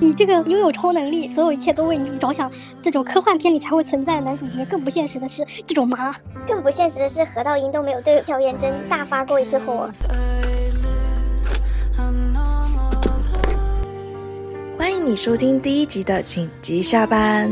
[0.00, 2.50] 你这个拥有超能力，所有一切都为你着想，
[2.82, 4.64] 这种科幻片里才会存在男主角。
[4.66, 6.12] 更不现实的是，这种妈，
[6.46, 9.90] 更不现实的是，何道英都没有对朴妍珍大发过一次火。
[14.78, 17.50] 欢迎你收听第一集的紧急下班。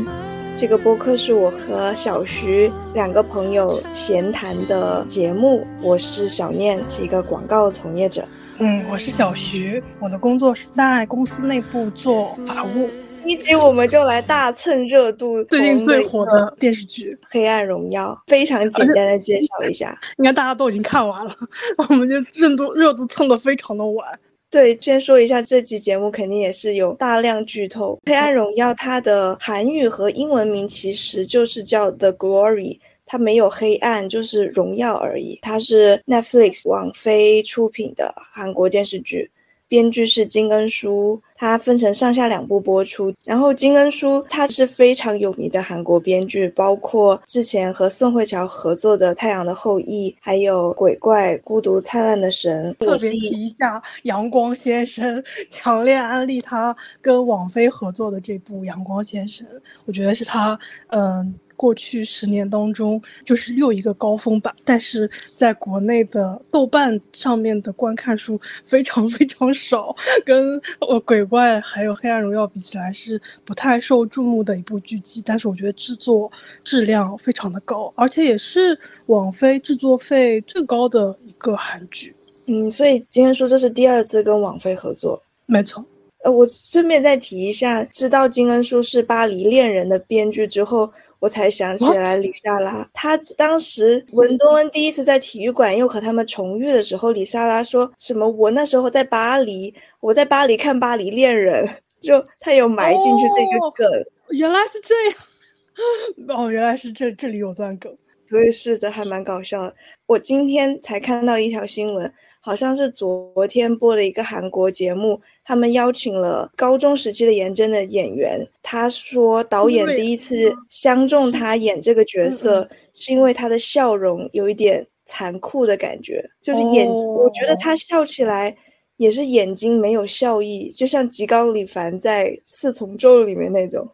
[0.57, 5.67] 这个播客是我和小徐两个朋友闲谈的节目。
[5.81, 8.23] 我是小念，是一个广告从业者。
[8.57, 12.89] 嗯，我是小徐，我的工作是在公司内部做法务。
[13.25, 21.35] 一集我们就来大蹭热度，最近最火的电视剧《黑暗荣耀》，非常简单的介绍一下，应该大家都已经看完了，
[21.89, 24.07] 我们就热度热度蹭的非常的晚。
[24.49, 32.77] 对，先说一下这期节目肯定也是有大量剧透，《黑暗荣耀》它的韩语和英文名其实就是叫《The Glory》。
[33.15, 35.39] 它没有黑暗，就是荣耀而已。
[35.41, 39.31] 它是 Netflix 网飞出品的韩国电视剧，
[39.69, 41.21] 编剧是金恩淑。
[41.37, 43.13] 它分成上下两部播出。
[43.23, 52.75] 然后金恩淑他是非常有名的韩国编剧，包括之前和宋慧乔合作的《太阳的后裔》，还有《鬼怪》《孤独灿烂的神》。
[52.85, 59.47] 特别提一下《阳光先生》，强烈安利他跟网飞合作的这部《阳光先生》，
[59.85, 61.33] 我觉得是他嗯。
[61.55, 69.95] 过去十年当中，就是又一个高峰吧，但是在国内的豆瓣上面的观看数非常非常少，
[70.25, 75.21] 跟呃鬼怪还有黑暗荣耀比起来是不太受注目的一部剧集。
[75.25, 76.31] 但是我觉得制作
[76.63, 82.15] 质量非常的高，而且也是网飞制作费最高的一个韩剧。
[82.47, 85.83] 嗯，所以今天说这是第二次跟网飞合作，没错。
[86.23, 90.91] 呃，我顺便再提一下，知道金恩淑是《巴黎恋人》的编剧之后。
[91.19, 98.27] 我才想起来，李莎拉，她当时文东恩第一次在体育馆又和他们重遇的时候，李莎拉说什么？
[98.29, 101.65] 我那时候在巴黎，我在巴黎看《巴黎恋人》，
[102.01, 103.87] 就他有埋进去这个梗。
[104.29, 107.95] 原来是这样，哦，原来是这这里有段梗。
[108.27, 109.75] 对，是的，还蛮搞笑的。
[110.07, 112.11] 我今天才看到一条新闻。
[112.45, 118.47] 好像是昨天播了一个韩国节目，他们邀请了高中时期的颜真的演员。
[118.61, 128.55] 他说，导演第一次相中他演这个角色，是因为他的笑容有一点残酷的感觉，就是眼，我觉得他笑起来
[128.97, 133.89] 也是眼睛没有笑意，就像吉冈里凡在《四重奏》里面那种。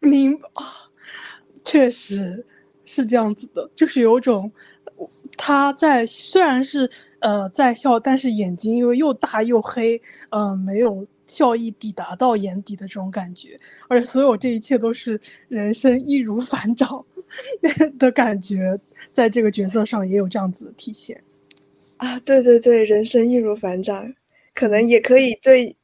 [0.00, 0.66] 明啊，
[1.64, 2.44] 确实
[2.84, 4.52] 是这样子的，就是有种。
[5.36, 13.58] 他在虽然是呃在笑，但是眼睛因为又大又黑，嗯，没有笑意抵达到眼底的这种感觉，
[13.88, 17.04] 而且所有这一切都是人生易如反掌
[17.98, 18.78] 的感觉，
[19.12, 21.20] 在这个角色上也有这样子的体现
[21.96, 22.18] 啊！
[22.20, 24.12] 对对对，人生易如反掌，
[24.54, 25.74] 可能也可以对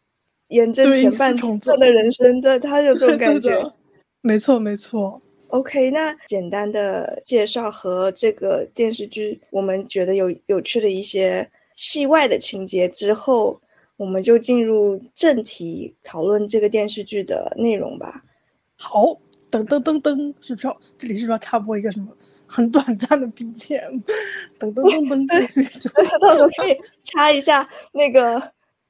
[0.49, 3.73] 沿着前半段的人生的他有这种感觉，
[4.21, 5.21] 没错没错。
[5.53, 11.47] OK，那简单的介绍和这个电视剧，我们觉得有有趣的一些
[11.77, 13.61] 戏外的情节之后，
[13.99, 18.25] 我们就进入正题，讨论这个电视剧的内容吧。
[18.79, 19.05] 好，
[19.51, 20.69] 噔噔噔噔，是不是？
[20.97, 22.09] 这里是不是要插播一个什么
[22.47, 24.01] 很短暂的 BGM？
[24.59, 26.75] 噔噔噔噔，到时候可以
[27.05, 28.43] 插一下那个，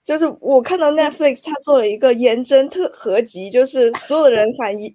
[0.05, 4.95] 就是我看到 Netflix 它做了一个颜真特合集，就是所有的人反一。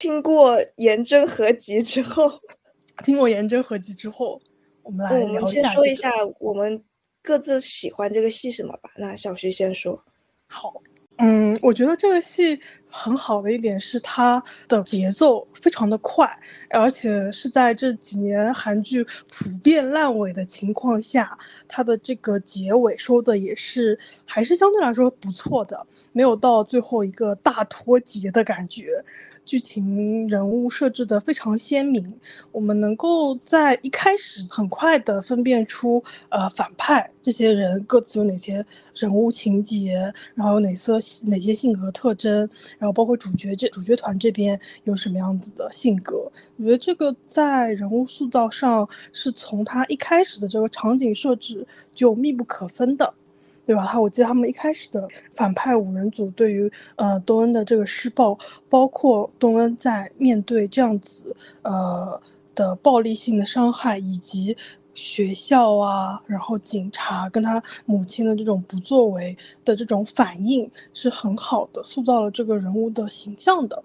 [0.00, 2.40] 听过颜真合集之后，
[3.04, 4.40] 听过颜真合集之后，
[4.82, 5.50] 我们来聊一下。
[5.52, 6.82] 先说一下我们
[7.22, 8.90] 各自喜欢这个戏什么吧。
[8.96, 10.02] 那小徐先说。
[10.48, 10.82] 好。
[11.22, 12.58] 嗯，我觉得这个戏
[12.90, 16.28] 很好的一点是它的节奏非常的快，
[16.70, 21.38] 而且是在这几年韩剧普遍烂尾的情况下，
[21.68, 29.04] 它的这个结尾收的也是还是相对来说不错的，没有到最后一个大脱节的感觉。
[29.46, 32.06] 剧情人物设置的非常鲜明，
[32.52, 40.92] 我们能够在一开始很快的分辨出呃反派这些人各自有哪些人物情节，然后有哪些
[41.24, 42.48] 哪些性格特征，
[42.80, 46.28] 然后包括主角这主角团这边有什么样子的性格。
[46.56, 53.14] 我觉得这个在人物塑造上是从他一开始的这个场景设置就密不可分的。
[53.62, 53.86] 对吧？
[53.86, 58.36] 他我记得他们一开始的反派五人组对于呃东恩的这个施暴，
[58.68, 62.20] 包括东恩在面对这样子呃
[62.56, 64.56] 的暴力性的伤害，以及
[64.94, 73.82] 学校啊，然后警察跟他母亲的这种不作为的这种反应，是很好的，塑造了这个人物的形象的。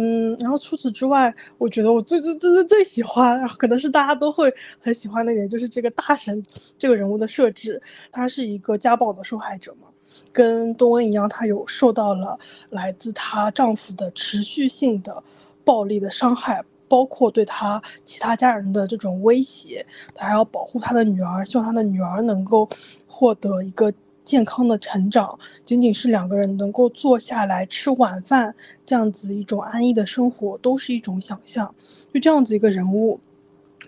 [0.00, 6.40] 嗯，然后除此之外，我觉得我最最最最最喜欢， 可能是大家都会很喜欢的一点，就是这个大神
[6.78, 9.88] 这个人物的设置，他是一个家暴的受害者嘛，
[10.32, 12.38] 跟东恩一样，她有受到了
[12.70, 15.20] 来自她丈夫的持续性的
[15.64, 22.68] 暴力的伤害，包括对他其他家人的这种威胁，他还要保护他的女儿，希望他的女儿能够
[23.06, 23.92] 获得一个。
[24.24, 28.54] 健康的成长，仅仅是两个人能够坐下来吃晚饭，
[28.84, 31.74] 这样子一种安逸的生活，都是一种想象。
[32.12, 33.18] 就这样子一个人物，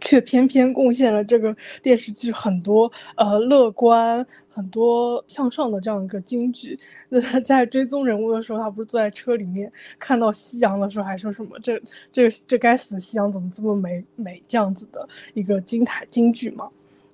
[0.01, 6.79] 却偏偏贡献了这个电视剧很多呃乐观、很多向上的这样一个金句。
[7.09, 11.81] 那他在追踪人物的时候，他不是坐在车里面看到夕阳的时候，还说什么这
[12.11, 16.69] 这这该死的夕阳怎么这么美美这样子的一个精彩金句吗？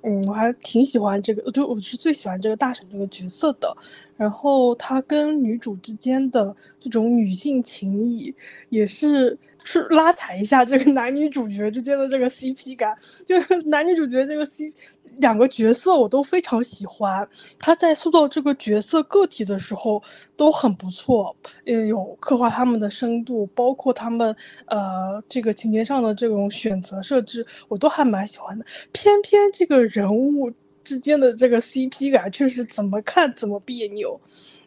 [0.08, 3.76] 嗯，我还挺喜欢这个，就我是最喜欢这个大婶这个角色的。
[4.16, 8.32] 然后她跟女主之间的这种女性情谊，
[8.68, 14.72] 也是是拉踩一下这个 男女主角之间的这个 CP 感，就是男女主角这个 C。
[15.18, 17.28] 两个角色我都非常喜欢，
[17.58, 20.02] 他在塑造这个角色个体的时候
[20.36, 21.34] 都很不错，
[21.64, 24.34] 嗯，有刻画他们的深度，包括他们
[24.66, 28.64] 呃这个情节上的这种选择设置，我都还蛮喜欢的。
[28.92, 30.52] 偏偏这个人物
[30.84, 34.20] 之间的这个 CP 感确实怎么看怎么别扭，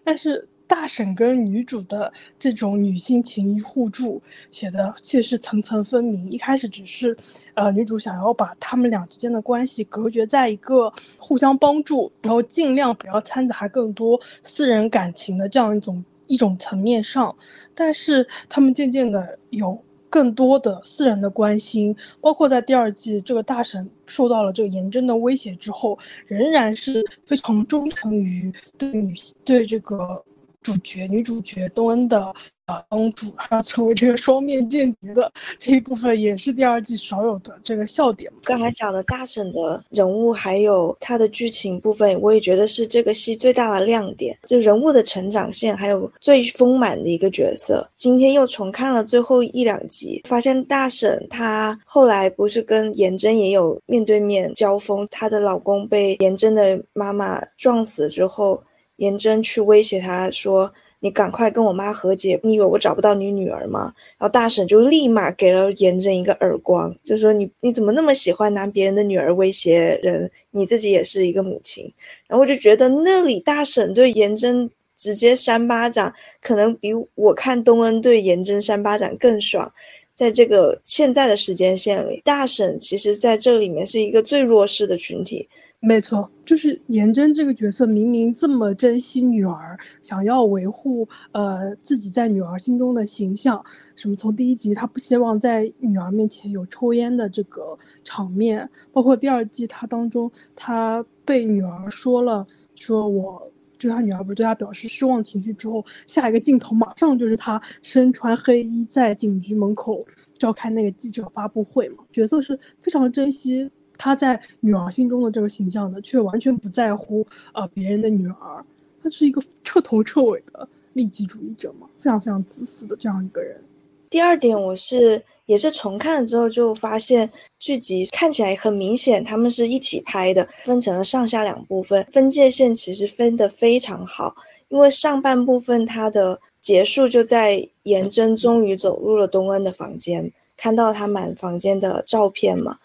[0.04, 0.48] 但是。
[0.69, 4.21] 大婶跟女主的这种女性情谊互助
[4.51, 6.31] 写的确实层层分明。
[6.31, 7.18] 一开始只是，
[7.56, 17.36] 呃，女主想要把他们俩之间的关系隔绝在一个互相帮助，然后尽量不要掺杂更多私人感情的这样一种一种层面上。
[17.74, 30.24] 但是他们渐渐的有更多的私人的关心，包括在第二季这个大婶受到了这个严真的威胁之后，仍然是非常忠诚于对女性对这个。
[30.61, 32.33] 主角女主角东恩的
[32.65, 38.29] 呃帮助，还要成为这个双面间谍的这一部分，也是第二季少有的这个笑点。
[38.44, 47.89] 刚才讲的大婶的人物，还有她的剧情部分，我也觉得是这个戏最大的亮点，就人物的成长线，还有最丰满的一个角色。
[47.95, 58.61] 今天又重看了最后一两集，发现大婶她后来不是跟颜真也有面对面交锋，她的老公被颜真的妈妈撞死之后。
[59.00, 70.30] 颜真去威胁他说：“你赶快跟我妈和解，你以为我找不到你女儿吗？”然后大婶就立马给了颜真一个耳光，就说：“你你怎么那么喜欢拿别人的女儿威胁人？
[70.51, 71.92] 你自己也是一个母亲。”
[72.28, 79.72] 然后我就觉得那里大婶对颜真直接扇巴掌，可能比我看东恩对颜真扇巴掌更爽。
[80.13, 85.48] 在这个现在的时间线里，大婶其实在这里面是一个最弱势的群体。
[85.81, 93.64] 没错，就是颜真这个角色，明明这么珍惜女儿，想要维护呃自己在女儿心中的形象，
[93.96, 102.46] 什么从第一集他不希望在女儿面前有抽烟的这个场面，包括第二季他当中，他被女儿说了，
[102.76, 109.98] 说我就他女儿不是对他表示失望情绪之后，下一个镜头马上就是他身穿黑衣在警局门口
[110.38, 113.71] 召开那个记者发布会嘛，角色是非常珍惜。
[113.99, 118.65] 他在女儿心中的这个形象呢，却完全不在乎呃别人的女儿，
[119.03, 123.61] 他是一个彻头彻尾的利己主义者嘛，非常非常自私的这样一个人。
[124.09, 127.29] 第二点，我是也是重看了之后就发现
[127.59, 134.35] 剧集看起来很明显，他们是一起拍的，分成了上下两部分，分界线其实分得非常好。
[134.69, 142.77] 因为上半部分它的结束就在颜真终于走入了东恩的房间，看到他满房间的照片嘛。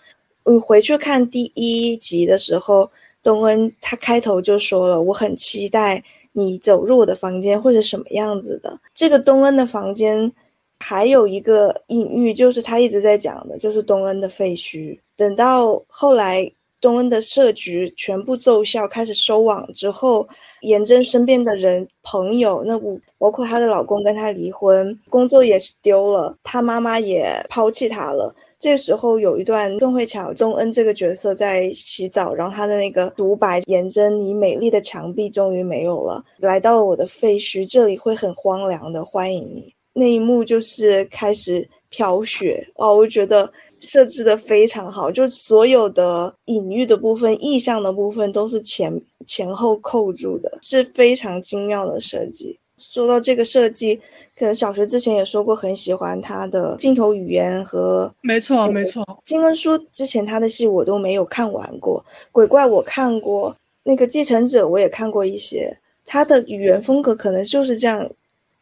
[0.45, 2.91] 我回去看第一集的时候，
[3.23, 8.79] 东恩他开头就说了，我很期待你走入我的房间会是什么样子的。
[8.95, 10.31] 这个东恩的房间
[10.79, 14.99] 还有一个隐喻，就是他一直在讲的，就是东恩的废墟。
[15.17, 20.29] 等到后来东恩的设局全部奏效，开始收网之后，
[20.61, 28.35] 颜真身边的人、朋友，那五包括她的老公跟她离婚，工作也是丢了，她妈妈也抛弃她了。
[28.65, 48.91] 这时候有一段宋慧乔、宋恩这个角色在洗澡，然后他的那个独白：“颜真，你美丽的墙壁终于没有了，来到了我的废墟，这里会很荒凉的，欢迎你。”那一幕就是开始飘雪哇，我觉得设置的非常好，就所有的隐喻的部分、意象的部分都是前
[49.27, 52.59] 前后扣住的，是非常精妙的设计。
[52.93, 53.97] 说到这个设计，
[54.37, 59.05] 可能小学之前也说过，很喜欢他的镜头语言和没错没错。
[59.25, 65.75] 金恩淑之前他的戏我都没有看完过，鬼怪我看过，那个继承者我也看过一些。
[66.05, 68.07] 他的语言风格可能就是这样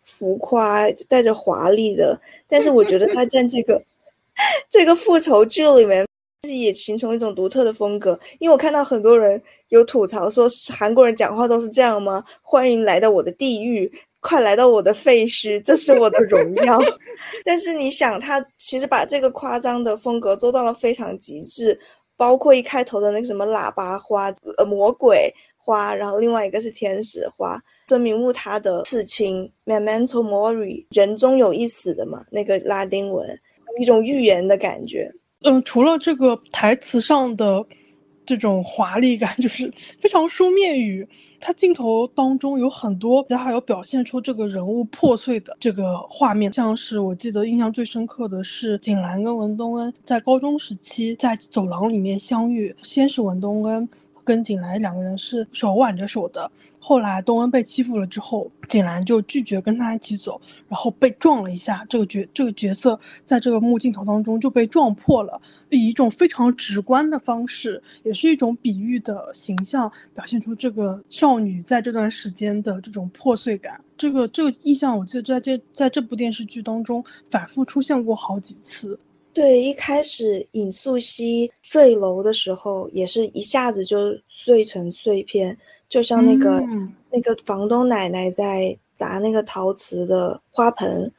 [0.05, 3.83] 浮夸、带着华丽的，但是我觉得他在这个
[4.71, 6.07] 这个复仇剧里面
[6.49, 8.19] 也形成一种独特的风格。
[8.39, 12.23] 因为我看到很多人有吐槽说，韩国人讲话都是这样吗？
[12.43, 13.91] 欢迎来到我的地狱。
[14.23, 16.81] 快来到我的废墟，这是我的荣耀。
[17.45, 21.79] 但是你想，他其实把这个夸张的风格做到了非常极致，
[22.17, 33.29] 包括一开头的那个什么喇叭花、呃魔鬼花，然后另外一个是天使花，孙明悟他的刺青，memento mori，人终有一死的嘛，那个拉丁文，
[33.81, 35.13] 一种预言的感觉。
[35.43, 37.67] 嗯，除了这个台词上的。
[38.25, 41.07] 这种华丽感 就是非常书面语，
[41.41, 53.89] 它镜头当中有很多，然后还有表现出这个人物破碎的这个画面，像是我记得印象最深刻的是景兰跟文东恩在高中时期在走廊里面相遇，先是文东恩
[54.25, 56.51] 跟景兰两个人是手挽着手的。
[56.85, 61.87] 后来东恩被欺负了之后，景兰就拒绝跟他一起走，然后被撞了一下。
[61.89, 73.81] 这个角这个角色在这个幕镜头当中就被撞破了，以一种非常直观的方式，也是一种比喻的形象，表现出这个少女在这段时间的这种破碎感。
[73.97, 78.99] 这个这个意象，我记得在这在这部电视剧当中反复出现过好几次。
[79.35, 85.57] 对，一开始尹素汐坠楼的时候，也是一下子就碎成碎片。
[85.89, 86.63] 就像那个
[87.11, 91.13] 那个房东奶奶在砸那个陶瓷的花盆，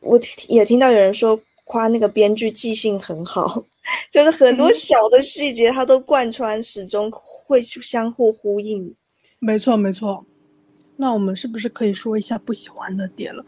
[0.00, 3.64] 我也听到有人说夸那个编剧记性很好，
[4.10, 8.94] 就是很多小的细节他都贯穿始终，会相互呼应。
[9.40, 10.24] 没错没错，
[10.96, 13.44] 那我们是不是可以说一下不喜欢的点了？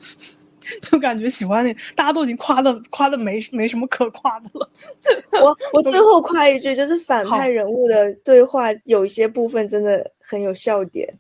[0.83, 4.71] 就感觉喜欢那，大家都已经夸的夸的没没什么可夸的了。
[5.43, 11.19] 我我最后夸一句，就是反派人物的对话有一些部分真的很有笑点，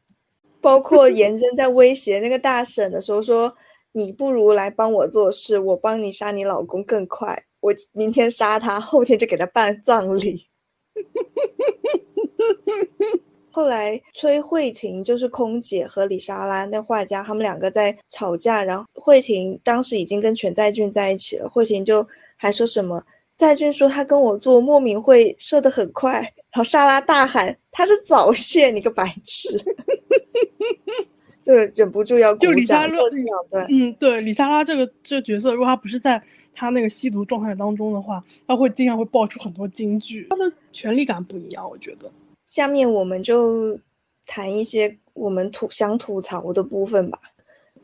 [0.60, 3.52] 包括 颜真在威胁那个大婶的时候说
[3.92, 7.44] ：“你不如来帮我做事，我帮你杀你老公更快。
[7.60, 10.46] 我明天杀他，后天就给他办葬礼。
[13.52, 18.62] ”后来，崔慧婷就是空姐和李莎拉那画家，他们两个在吵架。
[18.62, 23.02] 然后慧婷当时已经跟全在俊在一起了，慧婷就还说什么，
[23.36, 26.20] 在俊说他跟我做莫名会射得很快。
[26.52, 29.48] 然后莎拉大喊他是早泄，你个白痴！
[31.42, 32.90] 就忍不住要鼓掌。
[32.92, 42.10] 就两段，嗯，对，李莎拉这个这个角色，如果他不是在他那个吸毒状态当中的话，他会经常会爆出很多金句，他的权力感不一样，我觉得。
[42.50, 43.78] 下面我们就
[44.26, 47.16] 谈一些我们吐想吐槽的部分吧。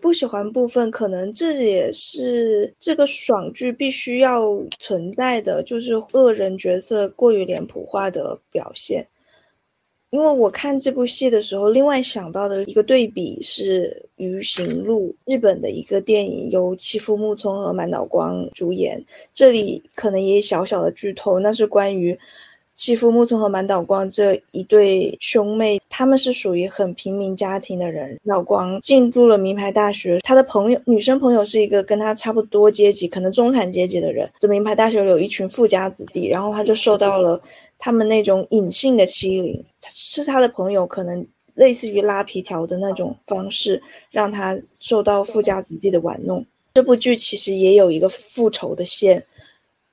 [0.01, 4.43] 不喜欢部分，可能这也是这个爽剧必须要
[4.81, 9.07] 存在的，就是恶人角色过于脸谱化的表现。
[10.11, 19.01] 因为我看这部戏的时候，另外想到的一个对比是《鱼行路》，日本的一个电影，由妻夫木聪和满岛光主演。
[19.33, 22.19] 这里可能也小小的剧透，那是关于。
[22.77, 28.21] 欺负木村和满岛光这一对兄妹，他们是属于很平民家庭的人。
[28.23, 34.31] 老光进入了名牌大学，他的朋友女生朋友是一个跟他差不多阶级，可能中产阶级的人。
[34.39, 37.41] 这名牌大学里有一群富家子弟，然后他就受到了
[37.79, 39.65] 他们那种隐性的欺凌。
[39.89, 46.45] 是他的朋友可能类似于拉皮条的那种方式，让他受到富家子弟的玩弄。
[46.75, 49.25] 这部剧其实也有一个复仇的线。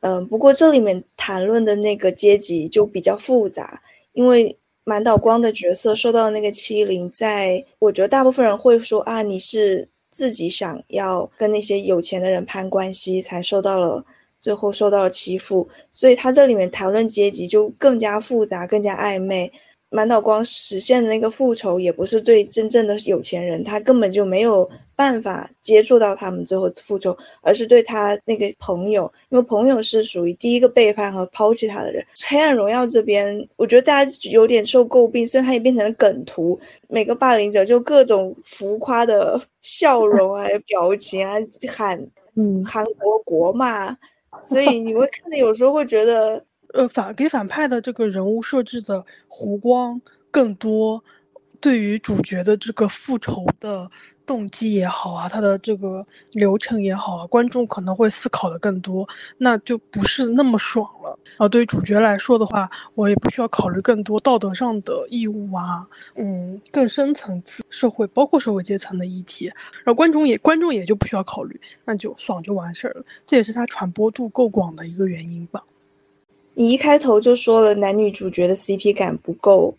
[0.03, 3.81] 嗯，不过这里面谈论的那个阶级就比较复杂，
[4.11, 14.03] 因为满岛光的角色受到那个欺凌，在我觉得大部分人会说啊，你是自己想要跟那些有钱的人攀关系，才受到了
[14.41, 19.49] 最后受到了欺负，所以他这里面谈论阶级就更加复杂，更加暧昧。
[19.89, 32.05] 满岛光实现的那个复仇，也不是对真正的有钱人，他根本就没有办法接触到他们最后复仇，而是对他那个朋友，因为朋友是属于第一个背叛和抛弃他的人。
[32.27, 41.35] 黑暗荣耀这边，我觉得大家有点受诟病，虽然他也变成了梗图，每个霸凌者就各种浮夸的 笑容啊、表情啊，
[41.69, 41.99] 喊
[42.35, 43.95] 嗯韩国国骂，
[44.43, 46.43] 所以你会看的有时候会觉得。
[46.73, 51.03] 呃，反给反派的这个人物设置的弧光更多，
[51.61, 53.87] 对于主角的这个复仇的
[54.25, 61.17] 动机也好啊，它的这个流程也好啊，观众可能会思考的更多，那就不是那么爽了。
[61.37, 69.47] 啊，对于主角来说的话，我也不需要考虑更多道德上的义务啊，嗯，更深层次社会，包括社会阶层的议题，
[69.83, 73.05] 然后观众也观众也就不需要考虑，那就爽就完事儿了。
[73.25, 75.63] 这也是它传播度够广的一个原因吧。
[76.53, 79.75] 你一开头就说了男女主角的 CP 感不够。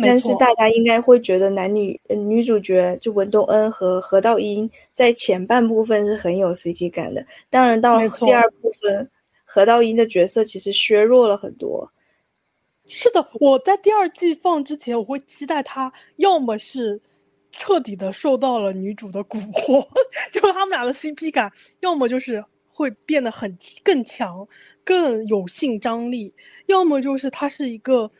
[0.00, 9.10] 但是大家应该会觉得男女女主角就文东恩和何道英在前半部分是很有 CP 感的，当然到了第二部分，
[9.44, 11.90] 何道英的角色其实削弱了很多。
[12.86, 17.00] 是的，我在第二季放之前，我会期待他要么是
[17.50, 19.84] 彻底的受到了女主的蛊惑，
[20.30, 24.46] 就是他们俩的 CP 感，要么就是会变得很更强，
[24.84, 26.32] 更有性张力，
[26.66, 28.10] 要么就是他是一个。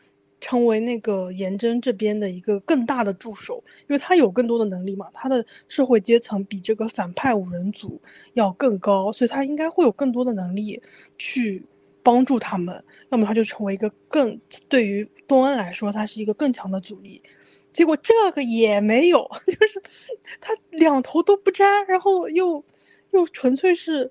[0.41, 8.01] 成为那个颜真这边的一个更大的助手，因为他有更多的能力嘛，他的社会阶层比这个反派五人组
[8.33, 10.81] 要更高，所以他应该会有更多的能力
[11.17, 11.61] 去
[12.01, 12.81] 帮助他们。
[13.09, 17.21] 要么他就成为一个更对于东恩来说，他是一个更强的阻力。
[17.73, 19.81] 结果这个也没有， 就是
[20.39, 22.63] 他两头都不沾，然后又
[23.11, 24.09] 又纯粹是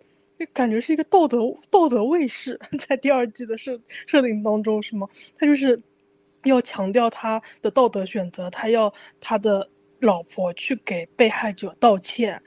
[0.53, 1.39] 感觉是一个道德
[1.71, 5.09] 道德卫士， 在第二季的设设定当中是吗？
[5.39, 5.81] 他就是。
[6.45, 9.69] 要强调他的道德选择，他要他的
[10.01, 12.41] 老婆去给被害者道歉，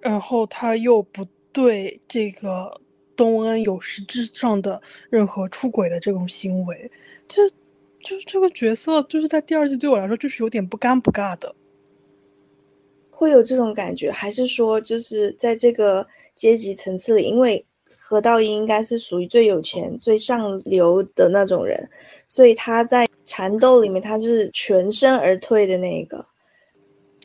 [0.00, 2.80] 然后他又不对这个
[3.16, 6.90] 东恩有实质上的任何出轨的这种行为，
[7.26, 7.48] 就
[8.00, 11.54] 就这个角色就是在第二季对我来说就是有点不尴不尬的，
[13.10, 17.64] 会有这种感觉，还是说就是在这个阶级层次里，因为
[18.10, 21.90] 何道英应该是属于最有钱、最上流的那种人。
[22.26, 26.24] 所以他在缠斗里面，他是全身而退的那一个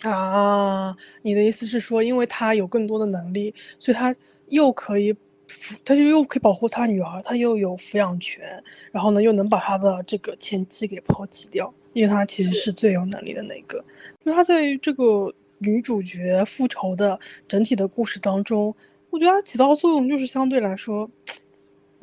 [0.02, 0.94] 啊。
[1.22, 4.14] 你的意思是说，因为他有更多的能力，所以他
[4.50, 5.14] 又可以
[5.48, 8.62] 抚，他就又可以保护他女儿，他又有抚养权，
[8.92, 13.78] 然后呢，又能把他的这个前妻给抛弃掉，因为他其实是最有能力的那个。
[14.26, 18.76] 因为他在这个女主角复仇的整体的故事当中，
[19.14, 21.10] 我觉得它起到作用就是相对来说。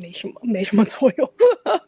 [0.03, 1.33] 没什么，没什么作用。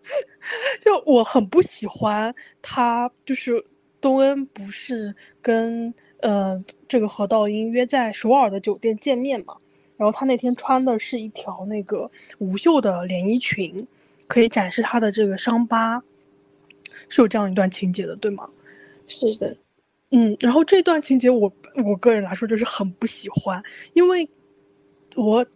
[0.83, 3.64] 就我很不喜欢他，就是
[4.03, 9.57] 东恩不是跟呃这个何道英约在首尔的酒店见面嘛？
[9.97, 13.87] 然后他那天穿的是一条那个无袖的连衣裙，
[14.27, 16.03] 可以展示他的这个伤疤，
[17.09, 18.47] 是有这样一段情节的，对吗？
[19.07, 19.57] 是的，
[20.11, 20.37] 嗯。
[20.38, 21.51] 然后这段情节我
[21.83, 23.62] 我个人来说就是很不喜欢，
[23.94, 24.29] 因为
[25.16, 25.46] 我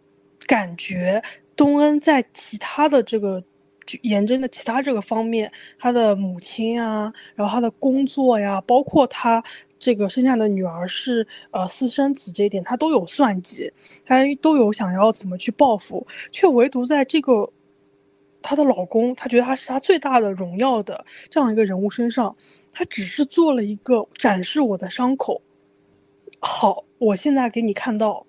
[0.47, 1.23] 感觉。
[1.57, 3.43] 东恩在其他的这个
[4.03, 9.43] 颜真的其他这个方面，他的母亲啊，然后他的工作呀，包括他
[9.79, 13.73] 这个生下的女儿是呃私生子这一点，他都有算计，
[14.05, 17.51] 他都有想要怎么去报复，却唯独在这个
[18.43, 22.37] 她的老公，他觉得他是他最大的荣耀的这样一个人物身上，
[22.71, 25.41] 他只是做了一个展示我的伤口。
[26.39, 28.27] 好，我现在给你看到。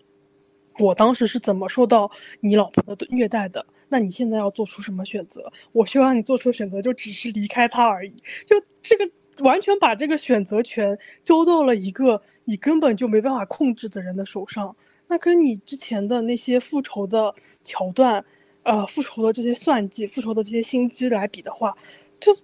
[0.79, 2.09] 我当时是怎么受到
[2.39, 3.65] 你老婆的虐待的？
[3.89, 5.51] 那你现在要做出什么选择？
[5.71, 8.13] 我希望你做出选择就只是离开他而已。
[8.45, 9.09] 就这个
[9.39, 14.75] 完全把这个选择权交到了一个你根本就没办法控制的人的手上。
[15.07, 18.23] 那跟你之前的那些复仇的桥段，
[18.63, 21.73] 呃，复仇的这些算计、复仇的这些心机来比的话，
[22.19, 22.35] 就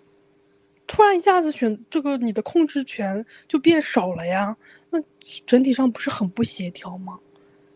[0.88, 4.56] 突然一下子选这个你的控制权就变少了呀。
[4.90, 4.98] 那
[5.46, 7.20] 整体上不是很不协调吗？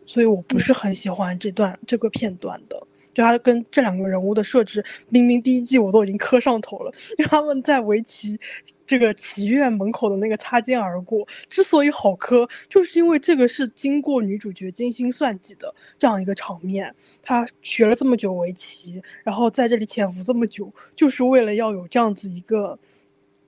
[0.07, 2.81] 所以我不是很喜欢这段这个片段的，
[3.13, 8.39] 就他跟这两个人物的设置，明明第一季我都已经磕上头了，因为他们在围棋
[8.85, 16.95] 这个棋院门口的那个擦肩而过，之所以好磕，就是因为这个是经过女主角精心算计的这样一个场面。
[17.21, 22.79] 她学了这么久围棋，然后在这里潜伏这么久，就是为了要有这样子一个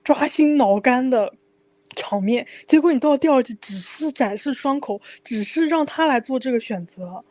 [0.04, 1.32] 抓心挠肝的。
[1.96, 7.22] 场面，结果你到第二季只是展示伤口，只是让他来做这个选择，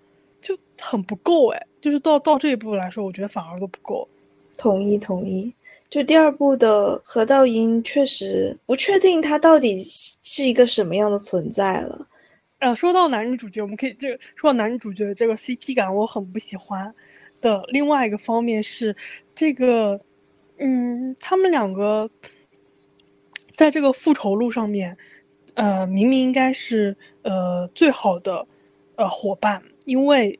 [0.41, 1.65] 就很不够哎。
[1.81, 4.07] 就是到到这一步来说，我觉得反而都不够。
[4.57, 5.53] 同意同意。
[5.89, 9.81] 就第二部的何道英确实不确定他到底
[10.21, 12.07] 是一个什么样的存在了。
[12.59, 16.93] 呃，说到男女主角，我们可以这个说到男女主角的这个 CP 感，我很不喜欢
[17.39, 17.63] 的。
[17.69, 18.95] 另外一个方面是
[19.33, 19.97] 这个，
[20.57, 22.09] 嗯，他们两个。
[23.59, 24.95] 在这个复仇路上面，
[25.55, 28.47] 呃，明明应该是呃最好的
[28.95, 30.39] 呃伙伴，因为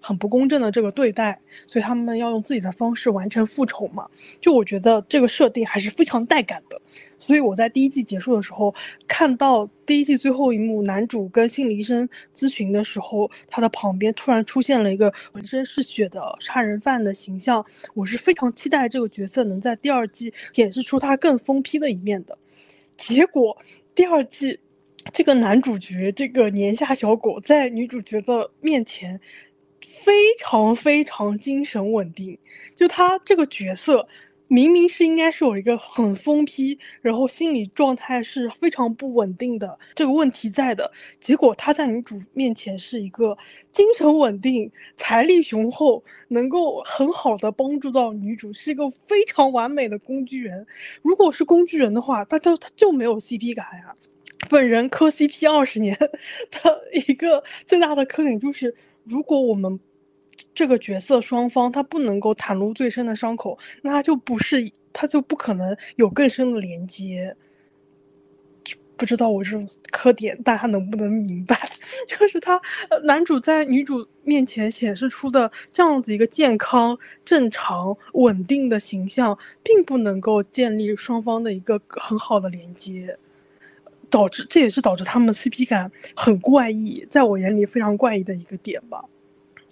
[0.00, 4.08] 很不公正的这个对待，所以他们要用自己的方式完成复仇嘛。
[4.40, 6.80] 就我觉得这个设定还是非常带感的。
[7.18, 8.74] 所以我在第一季结束的时候，
[9.06, 17.64] 看到第一季最后一幕，男主跟心理医生咨询的时候，他的旁边突然出现了一个浑身是血的杀人犯的形象，
[17.94, 22.36] 我是非常期待这个角色能在第二季显示出他更疯批的一面的。
[22.96, 23.56] 结果
[23.94, 24.58] 第二季，
[25.12, 29.20] 这个男主角这个年下小狗在女主角的面前。
[29.82, 32.38] 非常非常精神稳定，
[32.76, 34.06] 就他这个角色，
[34.48, 43.36] 明明是应该是有一个很疯批，然后心理状态是非常不稳定的这个问题在的，结果他在女主面前是一个
[43.72, 50.66] 精神稳定、财力雄厚，能够很好的帮助到女主，是一个非常完美的工具人。
[51.02, 53.94] 如果是工具人的话，他就他就没有 CP 感呀。
[54.50, 55.96] 本人磕 CP 二十年
[56.50, 58.74] 的一个最大的磕点就是。
[59.04, 59.78] 如果我们
[60.54, 67.36] 这个角色双方他不能够袒露最深的伤口，那他就不是，他就不可能有更深的连接。
[68.94, 71.58] 不知道我这种磕点大家能不能明白？
[72.06, 72.60] 就是他
[73.02, 83.18] 男主在女主面前显示出的这样子一个健康、正常、稳定的形象，并不能够建立双方的一个很好的连接。
[84.12, 89.02] 导致这也是导致他们 CP 感很怪异，在我眼里非常怪异的一个点吧。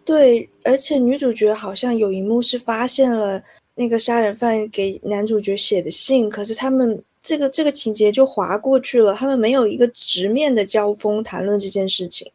[0.02, 3.40] 对，而且女主角好像有一幕是发现了
[3.74, 12.26] 那个杀人犯给男主角写的信，可是他们这个这个情节就划过去了，他们没有一个直面的交锋谈论这件事情。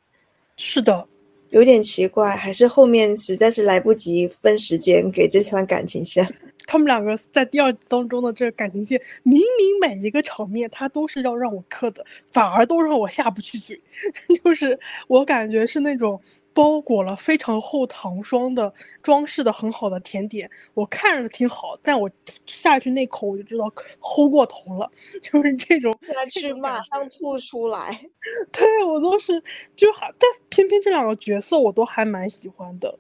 [0.58, 1.06] 是的，
[1.50, 6.24] 有点奇怪，还是后面实在是来不及分时间给这段感情线。
[6.66, 13.82] 他们两个在第二季当中的这个感情线，明明每一个场面他都是要让我磕的，反而都让我下不去嘴。
[14.44, 16.20] 就是我感觉是那种
[16.54, 18.74] 包裹了非常厚糖霜的
[19.04, 22.10] 装饰的很好的甜点，我看着挺好，但我
[22.46, 23.66] 下去那口我就知道
[24.00, 24.90] 齁过头了，
[25.22, 28.02] 就是这种下去马上吐出来。
[28.52, 29.42] 对我都是
[29.76, 32.98] 就还，但偏偏这两个角色我都还蛮喜欢的。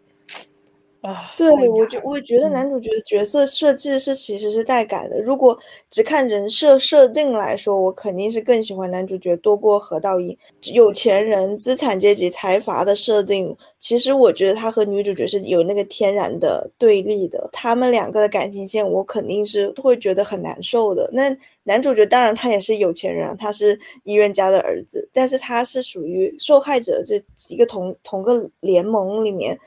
[1.35, 5.21] 对，我觉我觉得男主角的角色设计是其实是带感的。
[5.21, 5.57] 如果
[5.89, 10.37] 只看人设设定来说，我肯定是更喜欢男主角多过何道英。
[10.73, 17.49] 有钱人、资产阶级、财阀的设定，其实我觉得他和女主角是有那个天然的对立的。
[17.51, 21.09] 他们两个的感情线，我肯定是会觉得很难受的。
[21.13, 29.57] 那男主角当然他也是有钱人，他是医院家的儿子，但是他是属于受害者这一个同同个联盟里面。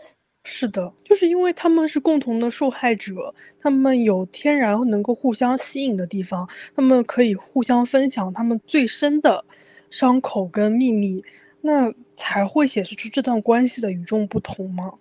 [0.45, 9.45] 是的，就是因为他们是共同的受害者，他们有天然能够互相吸引的地方，他们可以互相分享他们最深的
[9.91, 11.23] 伤口跟秘密，
[11.61, 14.93] 那才会显示出这段关系的与众不同嘛。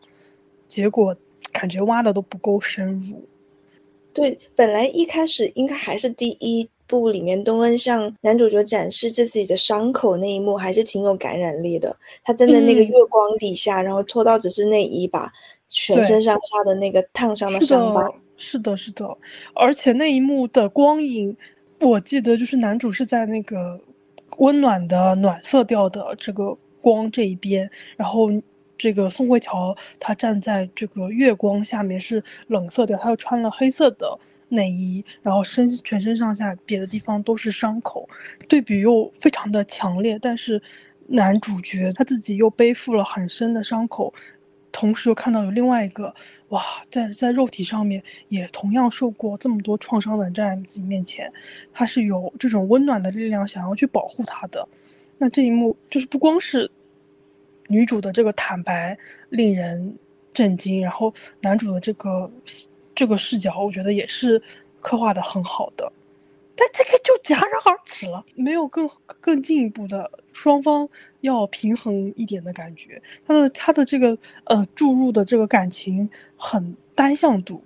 [0.67, 1.15] 结果
[1.53, 3.25] 感觉挖的都不够深入。
[4.13, 11.95] 对，本来一开始应该还是第一部里面东恩向男主角展示自己的伤口那一幕，还是挺有感染力的。
[12.23, 15.31] 他站在那个月光底下，然后脱到只是内衣，把
[15.67, 18.09] 全身上下的那个烫伤的伤疤。
[18.37, 19.17] 是的，是的，
[19.53, 21.35] 而且那一幕的光影，
[21.81, 23.79] 我记得就是男主是在那个
[24.37, 28.29] 温暖的暖色调的这个光这一边，然后
[28.77, 34.17] 这个宋慧乔她站在这个月光下面是冷色调，她又穿了黑色的。
[34.49, 38.07] 内衣，然后身全身上下别的地方都是伤口，
[38.47, 40.17] 对比又非常的强烈。
[40.19, 40.61] 但是
[41.07, 44.13] 男主角他自己又背负了很深的伤口，
[44.71, 46.13] 同时又看到有另外一个
[46.49, 51.31] 哇，在在肉体上面也同样受过这么多创伤的人在自己面前，
[51.73, 54.67] 他是有这种温暖的力量想要去保护他的。
[55.17, 56.71] 那这一幕就是不光是
[57.67, 58.97] 女主的这个坦白
[59.29, 59.97] 令人
[60.31, 62.31] 震惊，然后男主的这个。
[62.97, 64.41] 这个视角我觉得也是
[64.81, 65.93] 刻画的很好的，
[66.55, 68.89] 但这个就戛然而止了，没有更
[69.21, 70.89] 更进一步的双方
[71.21, 72.99] 要平衡一点的感觉。
[73.27, 77.61] 他的他的这个呃注入的这个感情很单向度，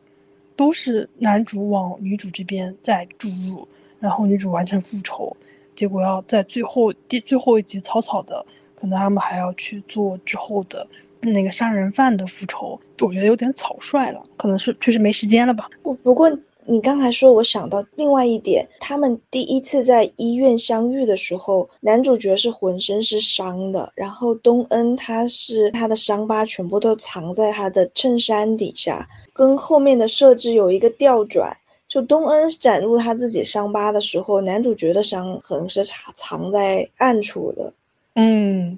[0.58, 3.66] 都是男主往女主这边在注入，
[4.02, 5.34] 然后女主完成复仇，
[5.74, 10.86] 结果要在最后第最后一集草草的，可能他们还要去做之后的。
[11.22, 15.70] 那个杀人犯的复仇，我觉得有点草率了，可能是确实没时间了吧。
[15.84, 16.32] 不不过
[16.66, 31.56] 你刚才说，我想到另外一点，他们第一次在医院相遇的时候，男主角是浑身是伤的，然后东恩他是他的伤疤全部都藏在他的衬衫底下，跟后面的设置有一个调转，
[31.88, 37.74] 就东恩展露他自己伤疤的时候，男主角的伤痕是藏藏在暗处的。
[38.16, 38.78] 嗯。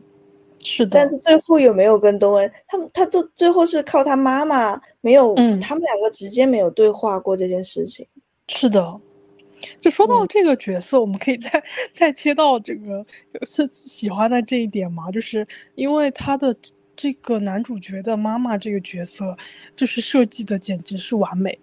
[0.63, 0.91] 是的。
[0.93, 2.51] 但是最后有没有跟东恩？
[2.67, 8.07] 他们他最最后是靠他妈妈，没有，嗯他们两个直接没有对话过这件事情。
[8.47, 8.99] 是的，
[9.79, 13.05] 就说到这个角色，我们可以再再切到这个
[13.43, 15.11] 是喜欢的这一点嘛？
[15.11, 15.45] 就是
[15.75, 16.55] 因为他的
[16.95, 19.35] 这个男主角的妈妈这个角色，
[19.75, 21.57] 就是设计的简直是完美。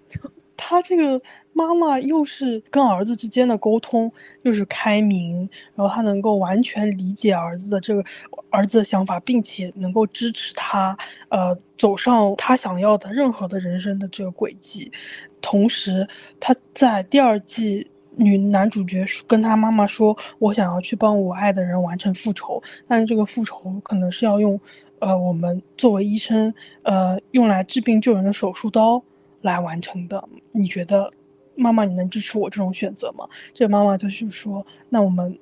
[0.62, 1.20] 他这个
[1.54, 8.04] 妈妈又是跟儿子之间的沟通又是开明，然后他能够完全理解儿子的这个
[8.50, 10.94] 儿子的想法，并且能够支持他，
[11.30, 14.92] 呃，走上他想要的任何的人生的这个轨迹。
[15.40, 16.06] 同时，
[16.38, 24.60] 他在第二季女男主角跟他妈妈说：“我想要去帮我爱的人完成复仇，但是这个复仇可能是要用，
[24.98, 29.02] 呃，我们作为医生，呃，用来治病救人的手术刀。”
[29.42, 31.10] 来完成的，你觉得，
[31.54, 33.28] 妈妈你能支持我这种选择吗？
[33.54, 35.38] 这妈妈就是说，那我们，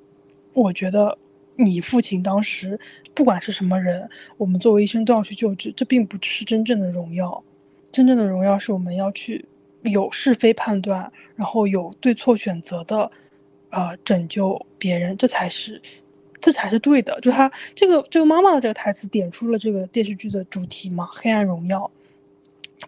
[0.53, 1.17] 我觉得
[1.55, 2.79] 你父亲当时
[3.13, 7.43] 不管是什么人，我们作为医生都要去救治，这并不是真正的荣耀，
[7.91, 9.45] 真正的荣耀是我们要去
[9.83, 13.11] 有是非判断，然后有对错选择的，
[13.71, 15.81] 呃，拯救别人，这才是，
[16.39, 17.19] 这才是对的。
[17.21, 21.91] 就他这个这个妈妈的这个台词点出了这个电视剧的主题嘛，黑暗荣耀。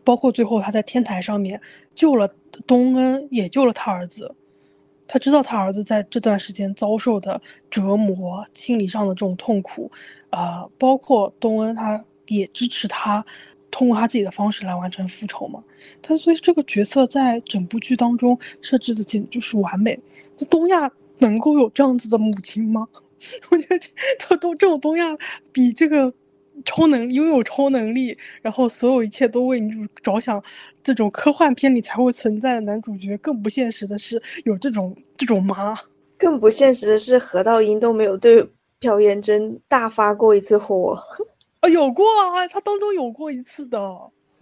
[0.04, 1.60] 包括最后他在天台上面
[1.94, 2.30] 救了
[2.66, 4.36] 东恩，也救了他儿子。
[5.08, 9.92] 他知道他儿子在这段时间遭受的折磨、心理上的这种痛苦，
[10.30, 13.26] 呃，包括东恩他也支持他
[13.70, 15.62] 通过他自己的方式来完成复仇嘛。
[16.02, 20.00] 他所以这个角色在整部剧当中设置的简直就是完美。
[20.38, 22.88] 这东亚能够有这样子的母亲吗？
[23.52, 25.18] 我觉得这 都这种东亚
[25.52, 26.14] 比这个。
[26.64, 30.42] 超能拥有超能力，然后所有一切都为女主着想，
[30.84, 35.76] 这种科幻片里才会存在的男主角，更不现实的是有这种这种妈，
[36.18, 38.48] 更不现实的是何道英都没有对
[38.80, 41.02] 朴妍真大发过一次火，
[41.62, 43.80] 啊，有过啊，他当中有过一次的，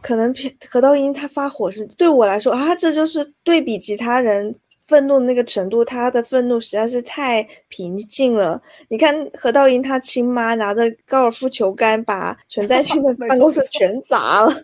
[0.01, 0.33] 可能
[0.69, 4.55] 何道英他发火是对我来说啊，这就是对比其他人。
[4.89, 8.59] 愤怒的那个程度，他的愤怒实在是太平静了。
[8.87, 14.63] 你看何道英他亲妈拿着高尔夫球杆把全在清的 办公室全砸了。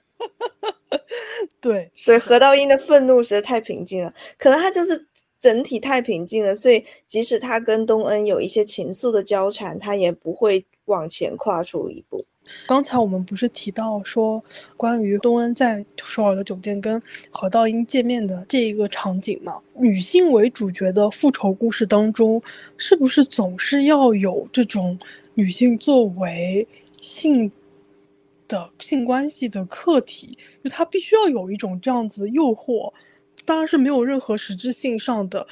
[1.62, 5.06] 对对，何道英的愤怒实在太平静了，可能他就是
[5.40, 12.26] 整体太平静了，所以即使他跟东恩有一些情愫的交缠，他也不会往前跨出一步。
[12.68, 14.44] 刚才我们不是提到说，
[14.78, 19.62] 关于东恩在首尔的酒店跟何道英见面的这一个场景吗？
[19.74, 22.42] 女性为主角的复仇故事当中，
[22.78, 24.98] 是不是总是要有这种
[25.34, 26.68] 女性作为
[27.02, 27.52] 性
[28.48, 30.38] 的性关系的客体？
[30.64, 32.94] 就她必须要有一种这样子诱惑，
[33.44, 35.46] 当然是没有任何实质性上的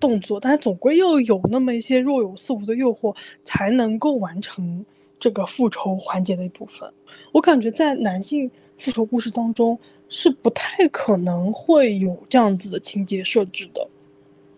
[0.00, 3.14] 动作，但是总归要有那么一些若有似无的诱惑，
[3.44, 4.84] 才能够完成。
[5.22, 6.92] 这个复仇环节的一部分，
[7.30, 13.88] 我感觉在男性复仇故事当中是不太可能会有这样子的情节设置的，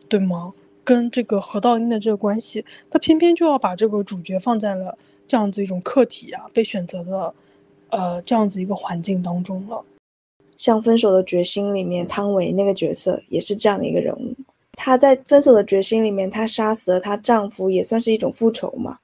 [0.08, 0.54] 对吗？
[0.82, 4.96] 跟这个何道英的这个关系，他偏偏就要把这个主角放在了
[5.28, 7.34] 这样子一种客体啊，被选择的，
[7.90, 9.84] 呃，这样子一个环境当中了。
[10.56, 14.34] 像《分手的决心》里面，汤唯那个角色也是这样的一个人物。
[14.72, 18.96] 她在《分手的决心》里面，她杀死了她丈夫，也算是一种复仇嘛。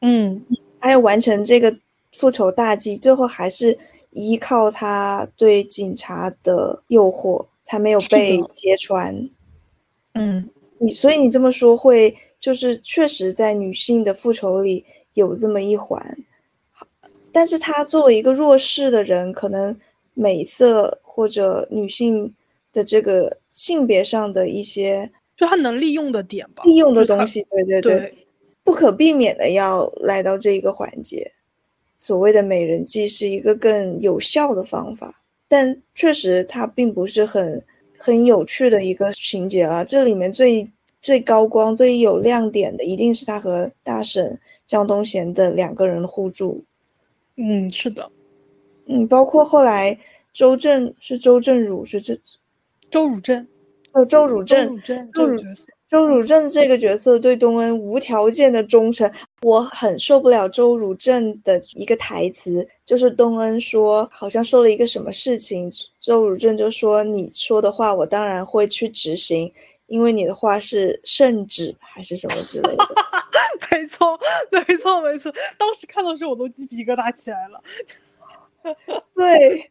[0.00, 0.42] 嗯。
[0.86, 1.76] 他要完成这个
[2.12, 3.76] 复仇大计，最后还是
[4.12, 9.28] 依靠他对警察的诱惑，才没有被揭穿。
[10.14, 16.16] 嗯，你所以你这么说会，就是确实在女性的复仇里有这么一环，
[17.32, 19.76] 但是她作为一个弱势的人，可能
[20.14, 22.32] 美色或者女性
[22.72, 28.14] 的这个性别上的一些，就她能利用的点吧，利用的东西，对对对。
[28.66, 31.30] 不可避免的要来到这一个环节，
[31.98, 37.64] 所谓的美人计是一个更有效的方法，但确实它并不是很
[37.96, 39.84] 很有趣的一个情节啊。
[39.84, 40.68] 这里面最
[41.00, 46.64] 最高光、最有亮点的，一定是他和大婶江东贤的两个人互助。
[47.36, 48.10] 嗯，是的，
[48.86, 49.96] 嗯，包括后来
[50.32, 52.18] 周正是周正儒是这
[52.90, 53.46] 周汝正，
[53.92, 55.54] 哦，周汝正，周汝正，
[55.88, 59.10] 周汝正这个角色对东恩无条件的忠诚，
[59.42, 65.70] 我很受不了周汝正的一个台词，就是东恩说好像说了一个什么事情，
[66.00, 69.52] 周汝正就说你说的话我当然会去执行，
[69.86, 72.88] 因为你的话是圣旨还是什么之类的。
[73.70, 74.18] 没错，
[74.50, 77.62] 没错，没错，当时看到时候我都鸡皮疙瘩起来了。
[79.14, 79.70] 对。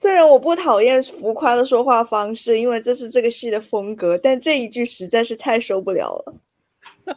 [0.00, 6.34] 虽然我不讨厌浮夸的说话方式，因为这是这个戏的风格，但这一句实在是太受不了了。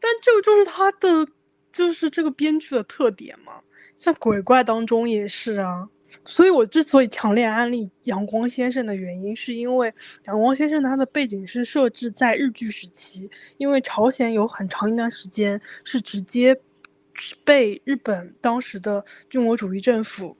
[0.00, 1.26] 但这个就是他的，
[1.72, 3.52] 就是这个编剧的特点嘛。
[3.96, 5.88] 像鬼怪当中也是啊。
[6.24, 9.88] 所以我之所以强烈安利《阳光先生》的原因，是因为
[10.24, 16.58] 《阳光先生》他的背景是设置在日剧时期，因为朝鲜有很长一段时间是直接
[17.44, 20.36] 被日本当时的军国主义政府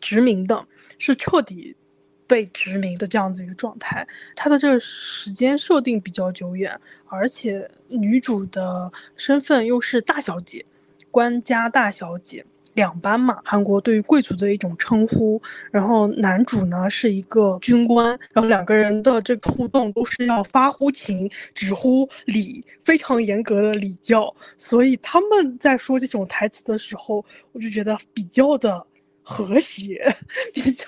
[0.00, 0.66] 殖民的，
[0.98, 1.76] 是彻底
[2.26, 4.06] 被殖民的这样子一个状态。
[4.36, 10.64] 它的这个时间设定比较久远，而且女主的身份又是大小姐，
[11.10, 12.44] 官家大小姐。
[12.78, 15.42] 两班嘛，韩国对于贵族的一种称呼。
[15.72, 24.32] 然后男主呢是一个军官，然后两个人的这个互动都是要发乎情，止乎礼，非常严格的礼教。
[24.56, 28.86] 所以他们在说这种台词的时候，我就觉得比较的
[29.24, 30.00] 和谐，
[30.54, 30.86] 比较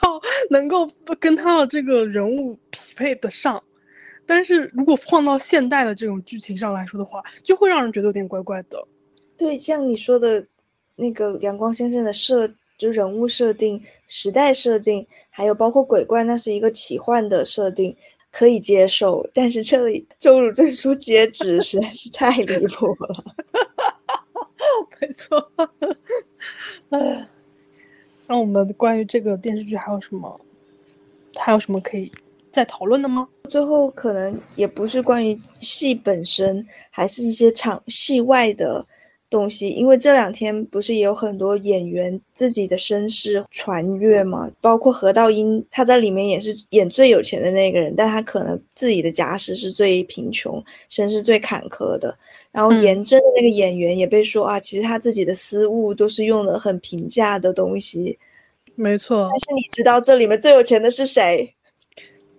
[0.49, 3.61] 能够跟他的这个人物匹配得上。
[4.25, 8.79] 但是如果放到现代的这种剧情上来说的话，就会让人觉得有点怪怪的。
[9.37, 10.47] 对，像你说的。
[11.01, 17.97] 那个阳光先生的设，就人物设定、时代设定，还有包括鬼怪，那是一个奇幻的设定，
[18.31, 19.27] 可以接受。
[19.33, 23.25] 但是这里周汝证书截止实在是太离谱了，
[25.01, 25.51] 没错。
[26.91, 27.27] 哎，
[28.27, 30.41] 那我们关于这个电视剧还有什么，
[31.37, 32.13] 还有什么可以
[32.53, 33.27] 再讨论的吗？
[33.49, 38.87] 最后可能也不是关于戏本身，还是一些场戏外的。
[39.31, 44.51] 东西，因为这两天不是也有很多演员自己的身世传阅嘛？
[44.61, 52.15] 包括何道英，他在里面也是演最有钱的那个人，但他可能自己的家世是最贫穷，身世最坎坷的。
[52.51, 58.19] 然后严真的那个演员也被说啊，其实他自己的私物都是用的很平价的东西。
[58.75, 59.29] 没错。
[59.31, 61.55] 但是你知道这里面最有钱的是谁？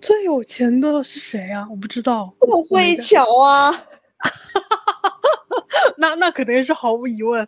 [0.02, 1.66] 最有钱的是谁啊？
[1.70, 2.34] 我不知道。
[2.38, 3.86] 宋慧乔啊。
[5.98, 7.46] 那那肯定是毫无疑问，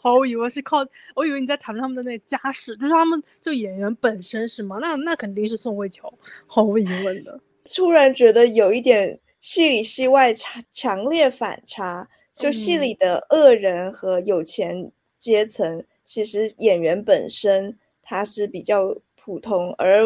[0.00, 0.84] 毫无疑问是靠。
[1.14, 4.78] 我以为你在谈论他们的那家世，就是他们就演员本身是吗？
[4.80, 6.12] 那那肯定是宋慧乔，
[6.46, 7.38] 毫无疑问的。
[7.74, 20.02] 突然觉得有一点戏里戏外强强烈反差，就戏里的恶人和有钱阶层，其实演员本身他是比较普通，而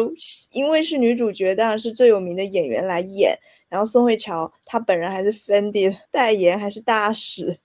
[0.53, 3.37] 因为是女主角，当然是最有名的演员来演。
[3.69, 7.59] 然后宋慧乔她本人还是 Fendi 代言，还是大使。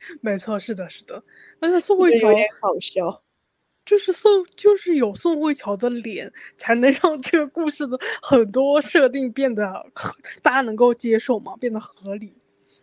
[0.22, 1.22] 没错，是的，是的。
[1.60, 3.22] 而且宋慧乔有点好笑，
[3.84, 9.84] 就是宋，就是有宋慧乔的脸，才能让这个故事的很多设定变得
[10.42, 12.34] 大家能够接受嘛，变得合理，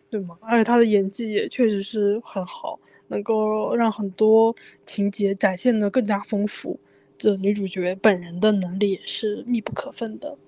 [0.08, 0.38] 对吗？
[0.42, 4.54] 而且她的演技也确实是很好，能够让很多
[4.86, 6.78] 情节展现的更加丰富。
[7.16, 10.38] 这女主角本人的能力也是密不可分的。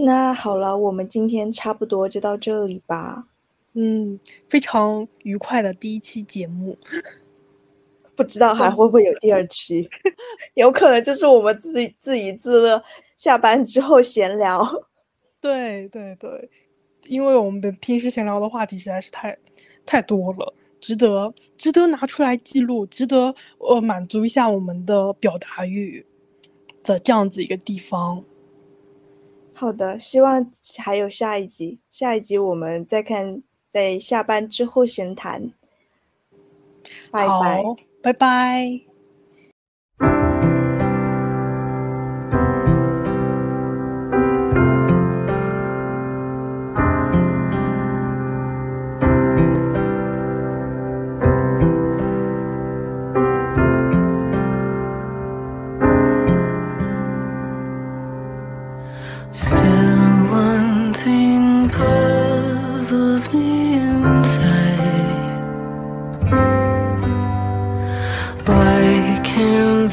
[0.00, 3.26] 那好了，我们今天差不多就到这里吧。
[3.74, 6.78] 嗯，非常愉快的第一期节目，
[8.14, 9.88] 不知道还会不会有第二期？
[10.54, 12.82] 有可能就是我们自己自娱自乐，
[13.16, 14.64] 下班之后闲聊。
[15.40, 16.48] 对对对，
[17.06, 19.36] 因为我们平时闲聊的话题实在是太
[19.84, 26.06] 太多了，值得值得拿出来记录，值得呃满足一下我们的表达欲
[26.84, 28.24] 的这样子一个地方。
[29.58, 31.80] 好的，希望还有下一集。
[31.90, 35.52] 下一集我们再看，在下班之后闲谈。
[37.10, 37.64] 拜拜，
[38.00, 38.87] 拜拜。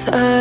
[0.03, 0.35] of